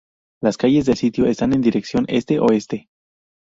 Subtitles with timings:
[0.41, 2.89] Las calles del sitio están en dirección este-oeste.